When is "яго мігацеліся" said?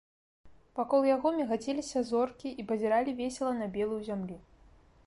1.15-1.99